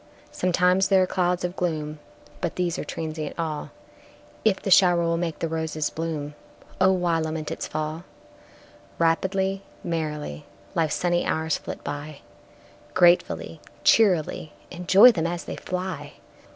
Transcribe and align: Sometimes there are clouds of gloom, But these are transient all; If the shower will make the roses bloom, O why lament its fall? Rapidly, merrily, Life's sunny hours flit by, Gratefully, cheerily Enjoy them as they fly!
Sometimes 0.31 0.87
there 0.87 1.03
are 1.03 1.05
clouds 1.05 1.43
of 1.43 1.55
gloom, 1.55 1.99
But 2.41 2.55
these 2.55 2.79
are 2.79 2.83
transient 2.83 3.37
all; 3.37 3.69
If 4.43 4.59
the 4.59 4.71
shower 4.71 5.03
will 5.03 5.15
make 5.15 5.37
the 5.37 5.47
roses 5.47 5.91
bloom, 5.91 6.33
O 6.81 6.91
why 6.91 7.19
lament 7.19 7.51
its 7.51 7.67
fall? 7.67 8.03
Rapidly, 8.97 9.61
merrily, 9.83 10.47
Life's 10.73 10.95
sunny 10.95 11.23
hours 11.23 11.59
flit 11.59 11.83
by, 11.83 12.21
Gratefully, 12.95 13.61
cheerily 13.83 14.53
Enjoy 14.71 15.11
them 15.11 15.27
as 15.27 15.43
they 15.43 15.55
fly! 15.55 16.13